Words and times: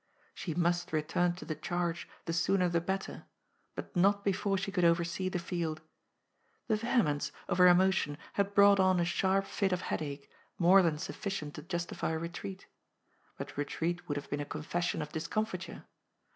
She 0.33 0.55
must 0.55 0.91
return 0.91 1.35
to 1.35 1.45
the 1.45 1.53
charge, 1.53 2.09
the 2.25 2.33
sooner 2.33 2.67
the 2.69 2.81
better, 2.81 3.25
but 3.75 3.95
not 3.95 4.23
before 4.25 4.57
she 4.57 4.71
could 4.71 4.83
oversee 4.83 5.29
the 5.29 5.37
field. 5.37 5.79
The 6.67 6.75
vehemence 6.75 7.31
of 7.47 7.59
her 7.59 7.67
emotion 7.67 8.17
had 8.33 8.55
brought 8.55 8.79
on 8.79 8.99
a 8.99 9.05
sharp 9.05 9.45
fit 9.45 9.71
of 9.71 9.81
headache, 9.81 10.27
more 10.57 10.81
than 10.81 10.97
sufficient 10.97 11.53
to 11.53 11.61
justify 11.61 12.13
retreat. 12.13 12.65
But 13.37 13.55
retreat 13.55 14.07
would 14.07 14.17
have 14.17 14.27
been 14.31 14.41
a 14.41 14.43
confession 14.43 15.03
of 15.03 15.11
discomfiture. 15.11 15.85